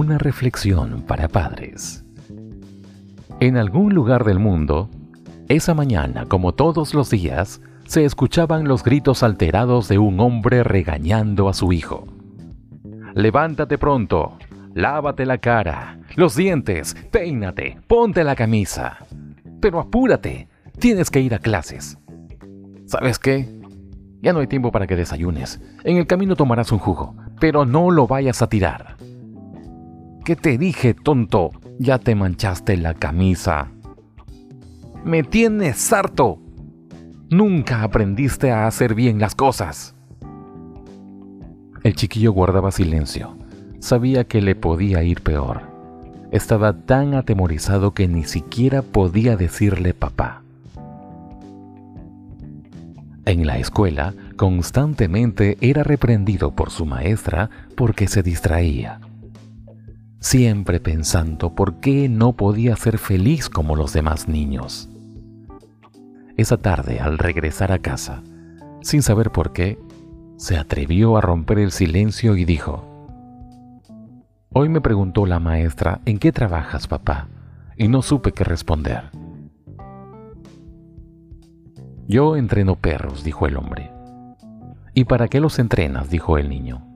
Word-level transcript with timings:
Una 0.00 0.16
reflexión 0.16 1.02
para 1.02 1.28
padres. 1.28 2.06
En 3.38 3.58
algún 3.58 3.92
lugar 3.92 4.24
del 4.24 4.38
mundo, 4.38 4.88
esa 5.46 5.74
mañana, 5.74 6.24
como 6.24 6.54
todos 6.54 6.94
los 6.94 7.10
días, 7.10 7.60
se 7.84 8.06
escuchaban 8.06 8.66
los 8.66 8.82
gritos 8.82 9.22
alterados 9.22 9.88
de 9.88 9.98
un 9.98 10.18
hombre 10.20 10.64
regañando 10.64 11.50
a 11.50 11.52
su 11.52 11.74
hijo. 11.74 12.06
Levántate 13.12 13.76
pronto, 13.76 14.38
lávate 14.72 15.26
la 15.26 15.36
cara, 15.36 15.98
los 16.16 16.34
dientes, 16.34 16.96
peínate, 17.10 17.76
ponte 17.86 18.24
la 18.24 18.34
camisa. 18.34 19.04
Pero 19.60 19.80
apúrate, 19.80 20.48
tienes 20.78 21.10
que 21.10 21.20
ir 21.20 21.34
a 21.34 21.40
clases. 21.40 21.98
¿Sabes 22.86 23.18
qué? 23.18 23.54
Ya 24.22 24.32
no 24.32 24.38
hay 24.38 24.46
tiempo 24.46 24.72
para 24.72 24.86
que 24.86 24.96
desayunes. 24.96 25.60
En 25.84 25.98
el 25.98 26.06
camino 26.06 26.36
tomarás 26.36 26.72
un 26.72 26.78
jugo, 26.78 27.14
pero 27.38 27.66
no 27.66 27.90
lo 27.90 28.06
vayas 28.06 28.40
a 28.40 28.48
tirar. 28.48 28.96
¿Qué 30.24 30.36
te 30.36 30.58
dije, 30.58 30.92
tonto? 30.92 31.50
Ya 31.78 31.98
te 31.98 32.14
manchaste 32.14 32.76
la 32.76 32.92
camisa. 32.92 33.68
Me 35.02 35.22
tienes 35.22 35.92
harto. 35.94 36.38
Nunca 37.30 37.82
aprendiste 37.82 38.50
a 38.50 38.66
hacer 38.66 38.94
bien 38.94 39.18
las 39.18 39.34
cosas. 39.34 39.94
El 41.82 41.94
chiquillo 41.94 42.32
guardaba 42.32 42.70
silencio. 42.70 43.38
Sabía 43.78 44.24
que 44.24 44.42
le 44.42 44.54
podía 44.54 45.02
ir 45.02 45.22
peor. 45.22 45.62
Estaba 46.32 46.74
tan 46.74 47.14
atemorizado 47.14 47.94
que 47.94 48.06
ni 48.06 48.24
siquiera 48.24 48.82
podía 48.82 49.36
decirle 49.36 49.94
papá. 49.94 50.42
En 53.24 53.46
la 53.46 53.58
escuela, 53.58 54.12
constantemente 54.36 55.56
era 55.62 55.82
reprendido 55.82 56.50
por 56.50 56.70
su 56.70 56.84
maestra 56.84 57.48
porque 57.74 58.06
se 58.06 58.22
distraía 58.22 59.00
siempre 60.20 60.80
pensando 60.80 61.54
por 61.54 61.80
qué 61.80 62.08
no 62.08 62.34
podía 62.34 62.76
ser 62.76 62.98
feliz 62.98 63.48
como 63.48 63.74
los 63.74 63.92
demás 63.94 64.28
niños. 64.28 64.88
Esa 66.36 66.58
tarde, 66.58 67.00
al 67.00 67.18
regresar 67.18 67.72
a 67.72 67.78
casa, 67.78 68.22
sin 68.82 69.02
saber 69.02 69.30
por 69.30 69.52
qué, 69.52 69.78
se 70.36 70.56
atrevió 70.56 71.16
a 71.16 71.20
romper 71.20 71.58
el 71.58 71.72
silencio 71.72 72.36
y 72.36 72.44
dijo, 72.44 72.86
Hoy 74.52 74.68
me 74.68 74.80
preguntó 74.80 75.26
la 75.26 75.38
maestra, 75.38 76.00
¿en 76.06 76.18
qué 76.18 76.32
trabajas, 76.32 76.86
papá? 76.86 77.28
Y 77.76 77.88
no 77.88 78.02
supe 78.02 78.32
qué 78.32 78.44
responder. 78.44 79.10
Yo 82.08 82.36
entreno 82.36 82.76
perros, 82.76 83.22
dijo 83.22 83.46
el 83.46 83.56
hombre. 83.56 83.90
¿Y 84.92 85.04
para 85.04 85.28
qué 85.28 85.40
los 85.40 85.58
entrenas? 85.58 86.10
dijo 86.10 86.36
el 86.36 86.48
niño. 86.48 86.89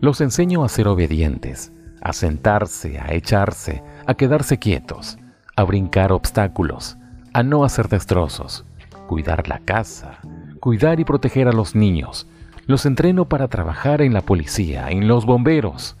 Los 0.00 0.22
enseño 0.22 0.64
a 0.64 0.68
ser 0.70 0.88
obedientes, 0.88 1.72
a 2.00 2.14
sentarse, 2.14 2.98
a 2.98 3.12
echarse, 3.12 3.82
a 4.06 4.14
quedarse 4.14 4.58
quietos, 4.58 5.18
a 5.56 5.64
brincar 5.64 6.10
obstáculos, 6.10 6.96
a 7.34 7.42
no 7.42 7.64
hacer 7.64 7.88
destrozos, 7.88 8.64
cuidar 9.06 9.46
la 9.46 9.58
casa, 9.58 10.20
cuidar 10.58 11.00
y 11.00 11.04
proteger 11.04 11.48
a 11.48 11.52
los 11.52 11.74
niños. 11.74 12.26
Los 12.66 12.86
entreno 12.86 13.28
para 13.28 13.48
trabajar 13.48 14.00
en 14.00 14.14
la 14.14 14.22
policía, 14.22 14.90
en 14.90 15.06
los 15.06 15.26
bomberos. 15.26 15.98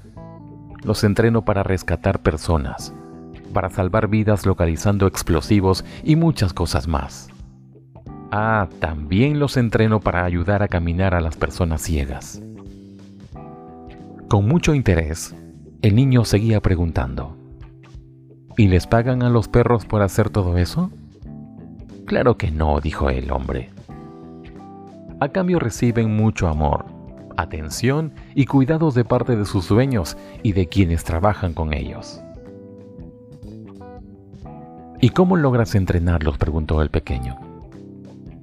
Los 0.82 1.04
entreno 1.04 1.44
para 1.44 1.62
rescatar 1.62 2.20
personas, 2.20 2.94
para 3.52 3.68
salvar 3.68 4.08
vidas 4.08 4.46
localizando 4.46 5.06
explosivos 5.06 5.84
y 6.04 6.16
muchas 6.16 6.54
cosas 6.54 6.88
más. 6.88 7.28
Ah, 8.32 8.68
también 8.78 9.38
los 9.40 9.58
entreno 9.58 10.00
para 10.00 10.24
ayudar 10.24 10.62
a 10.62 10.68
caminar 10.68 11.14
a 11.14 11.20
las 11.20 11.36
personas 11.36 11.82
ciegas. 11.82 12.40
Con 14.30 14.46
mucho 14.46 14.76
interés, 14.76 15.34
el 15.82 15.96
niño 15.96 16.24
seguía 16.24 16.60
preguntando, 16.60 17.36
¿Y 18.56 18.68
les 18.68 18.86
pagan 18.86 19.24
a 19.24 19.28
los 19.28 19.48
perros 19.48 19.86
por 19.86 20.02
hacer 20.02 20.30
todo 20.30 20.56
eso? 20.56 20.92
Claro 22.06 22.36
que 22.36 22.52
no, 22.52 22.80
dijo 22.80 23.10
el 23.10 23.32
hombre. 23.32 23.70
A 25.18 25.30
cambio 25.30 25.58
reciben 25.58 26.14
mucho 26.14 26.46
amor, 26.46 26.84
atención 27.36 28.12
y 28.36 28.46
cuidados 28.46 28.94
de 28.94 29.04
parte 29.04 29.34
de 29.34 29.44
sus 29.44 29.66
dueños 29.66 30.16
y 30.44 30.52
de 30.52 30.68
quienes 30.68 31.02
trabajan 31.02 31.52
con 31.52 31.74
ellos. 31.74 32.22
¿Y 35.00 35.08
cómo 35.10 35.36
logras 35.36 35.74
entrenarlos? 35.74 36.38
preguntó 36.38 36.82
el 36.82 36.90
pequeño. 36.90 37.36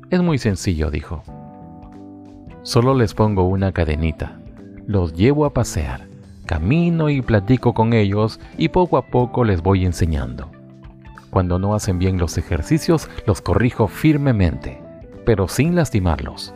Es 0.10 0.22
muy 0.22 0.38
sencillo, 0.38 0.92
dijo. 0.92 1.24
Solo 2.64 2.94
les 2.94 3.14
pongo 3.14 3.48
una 3.48 3.72
cadenita 3.72 4.42
los 4.88 5.14
llevo 5.14 5.46
a 5.46 5.54
pasear, 5.54 6.08
camino 6.46 7.10
y 7.10 7.22
platico 7.22 7.74
con 7.74 7.94
ellos 7.94 8.40
y 8.58 8.70
poco 8.70 8.98
a 8.98 9.08
poco 9.08 9.44
les 9.44 9.62
voy 9.62 9.86
enseñando. 9.86 10.50
Cuando 11.30 11.60
no 11.60 11.76
hacen 11.76 12.00
bien 12.00 12.18
los 12.18 12.38
ejercicios, 12.38 13.10
los 13.28 13.42
corrijo 13.42 13.88
firmemente, 13.88 14.82
pero 15.26 15.50
sin 15.50 15.76
lastimarlos. 15.76 16.54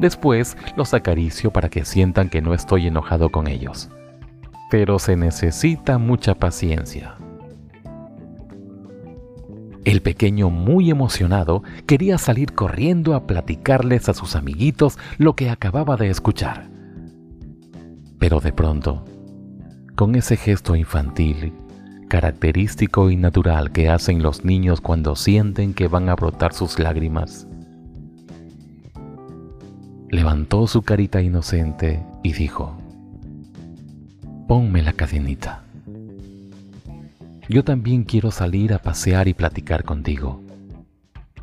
Después 0.00 0.56
los 0.76 0.94
acaricio 0.94 1.52
para 1.52 1.68
que 1.68 1.84
sientan 1.84 2.28
que 2.28 2.42
no 2.42 2.54
estoy 2.54 2.88
enojado 2.88 3.30
con 3.30 3.46
ellos. 3.46 3.88
Pero 4.70 4.98
se 4.98 5.16
necesita 5.16 5.98
mucha 5.98 6.34
paciencia. 6.34 7.14
El 9.84 10.02
pequeño, 10.02 10.50
muy 10.50 10.90
emocionado, 10.90 11.62
quería 11.86 12.18
salir 12.18 12.52
corriendo 12.52 13.14
a 13.14 13.26
platicarles 13.26 14.08
a 14.08 14.14
sus 14.14 14.36
amiguitos 14.36 14.98
lo 15.18 15.34
que 15.34 15.50
acababa 15.50 15.96
de 15.96 16.10
escuchar. 16.10 16.69
Pero 18.20 18.38
de 18.38 18.52
pronto, 18.52 19.02
con 19.96 20.14
ese 20.14 20.36
gesto 20.36 20.76
infantil, 20.76 21.54
característico 22.06 23.10
y 23.10 23.16
natural 23.16 23.72
que 23.72 23.88
hacen 23.88 24.22
los 24.22 24.44
niños 24.44 24.82
cuando 24.82 25.16
sienten 25.16 25.72
que 25.72 25.88
van 25.88 26.10
a 26.10 26.16
brotar 26.16 26.52
sus 26.52 26.78
lágrimas, 26.78 27.48
levantó 30.10 30.66
su 30.66 30.82
carita 30.82 31.22
inocente 31.22 32.04
y 32.22 32.34
dijo, 32.34 32.76
Ponme 34.46 34.82
la 34.82 34.92
cadenita. 34.92 35.64
Yo 37.48 37.64
también 37.64 38.04
quiero 38.04 38.30
salir 38.30 38.74
a 38.74 38.80
pasear 38.80 39.28
y 39.28 39.34
platicar 39.34 39.82
contigo. 39.82 40.42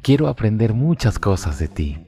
Quiero 0.04 0.28
aprender 0.28 0.74
muchas 0.74 1.18
cosas 1.18 1.58
de 1.58 1.68
ti 1.70 2.07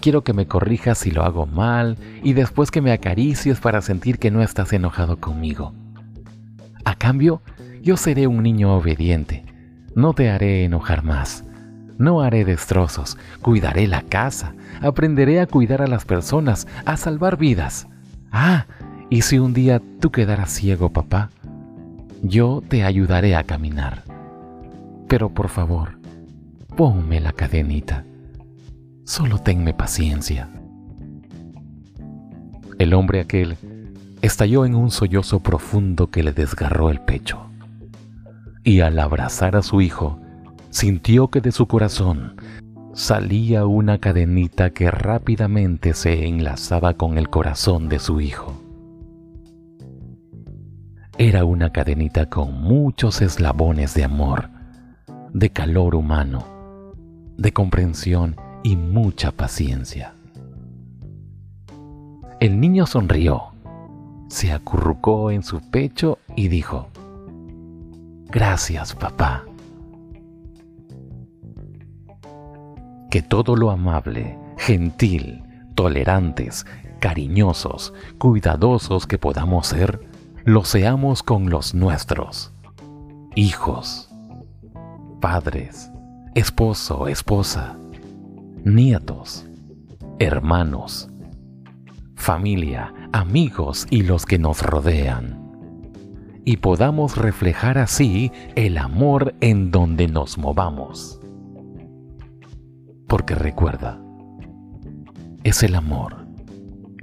quiero 0.00 0.22
que 0.22 0.32
me 0.32 0.46
corrijas 0.46 0.98
si 0.98 1.10
lo 1.10 1.22
hago 1.24 1.46
mal 1.46 1.96
y 2.22 2.32
después 2.32 2.70
que 2.70 2.80
me 2.80 2.92
acaricies 2.92 3.60
para 3.60 3.82
sentir 3.82 4.18
que 4.18 4.30
no 4.30 4.42
estás 4.42 4.72
enojado 4.72 5.18
conmigo. 5.18 5.72
A 6.84 6.94
cambio, 6.94 7.42
yo 7.82 7.96
seré 7.96 8.26
un 8.26 8.42
niño 8.42 8.74
obediente. 8.74 9.44
No 9.94 10.12
te 10.12 10.30
haré 10.30 10.64
enojar 10.64 11.02
más. 11.02 11.44
No 11.98 12.20
haré 12.20 12.44
destrozos. 12.44 13.16
Cuidaré 13.42 13.86
la 13.86 14.02
casa. 14.02 14.54
Aprenderé 14.82 15.40
a 15.40 15.46
cuidar 15.46 15.82
a 15.82 15.86
las 15.86 16.04
personas, 16.04 16.66
a 16.84 16.96
salvar 16.96 17.38
vidas. 17.38 17.88
Ah, 18.30 18.66
y 19.08 19.22
si 19.22 19.38
un 19.38 19.54
día 19.54 19.80
tú 20.00 20.10
quedaras 20.10 20.50
ciego, 20.50 20.90
papá, 20.92 21.30
yo 22.22 22.62
te 22.68 22.84
ayudaré 22.84 23.36
a 23.36 23.44
caminar. 23.44 24.02
Pero 25.08 25.30
por 25.30 25.48
favor, 25.48 25.98
ponme 26.76 27.20
la 27.20 27.32
cadenita. 27.32 28.04
Solo 29.06 29.38
tenme 29.38 29.72
paciencia. 29.72 30.50
El 32.76 32.92
hombre 32.92 33.20
aquel 33.20 33.56
estalló 34.20 34.66
en 34.66 34.74
un 34.74 34.90
sollozo 34.90 35.38
profundo 35.38 36.10
que 36.10 36.24
le 36.24 36.32
desgarró 36.32 36.90
el 36.90 37.00
pecho. 37.00 37.46
Y 38.64 38.80
al 38.80 38.98
abrazar 38.98 39.54
a 39.54 39.62
su 39.62 39.80
hijo, 39.80 40.18
sintió 40.70 41.28
que 41.28 41.40
de 41.40 41.52
su 41.52 41.68
corazón 41.68 42.34
salía 42.94 43.64
una 43.64 43.98
cadenita 43.98 44.70
que 44.70 44.90
rápidamente 44.90 45.94
se 45.94 46.26
enlazaba 46.26 46.94
con 46.94 47.16
el 47.16 47.30
corazón 47.30 47.88
de 47.88 48.00
su 48.00 48.20
hijo. 48.20 48.60
Era 51.16 51.44
una 51.44 51.70
cadenita 51.70 52.28
con 52.28 52.60
muchos 52.60 53.22
eslabones 53.22 53.94
de 53.94 54.02
amor, 54.02 54.50
de 55.32 55.50
calor 55.50 55.94
humano, 55.94 56.44
de 57.36 57.52
comprensión 57.52 58.34
y 58.66 58.74
mucha 58.74 59.30
paciencia. 59.30 60.14
El 62.40 62.58
niño 62.58 62.84
sonrió, 62.84 63.52
se 64.28 64.50
acurrucó 64.50 65.30
en 65.30 65.44
su 65.44 65.60
pecho 65.70 66.18
y 66.34 66.48
dijo, 66.48 66.88
Gracias, 68.24 68.92
papá. 68.96 69.44
Que 73.08 73.22
todo 73.22 73.54
lo 73.54 73.70
amable, 73.70 74.36
gentil, 74.58 75.44
tolerantes, 75.76 76.66
cariñosos, 76.98 77.94
cuidadosos 78.18 79.06
que 79.06 79.16
podamos 79.16 79.68
ser, 79.68 80.00
lo 80.42 80.64
seamos 80.64 81.22
con 81.22 81.50
los 81.50 81.72
nuestros, 81.72 82.52
hijos, 83.36 84.10
padres, 85.20 85.88
esposo, 86.34 87.06
esposa, 87.06 87.76
nietos, 88.66 89.46
hermanos, 90.18 91.08
familia, 92.16 92.92
amigos 93.12 93.86
y 93.90 94.02
los 94.02 94.26
que 94.26 94.40
nos 94.40 94.60
rodean. 94.60 95.40
Y 96.44 96.56
podamos 96.56 97.16
reflejar 97.16 97.78
así 97.78 98.32
el 98.56 98.78
amor 98.78 99.36
en 99.40 99.70
donde 99.70 100.08
nos 100.08 100.36
movamos. 100.36 101.20
Porque 103.06 103.36
recuerda, 103.36 104.00
es 105.44 105.62
el 105.62 105.76
amor 105.76 106.26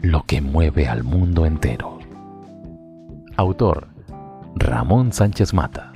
lo 0.02 0.24
que 0.24 0.42
mueve 0.42 0.90
al 0.90 1.06
mundo 1.06 1.46
entero. 1.46 2.00
Autor 3.38 3.88
Ramón 4.56 5.14
Sánchez 5.14 5.54
Mata. 5.54 5.93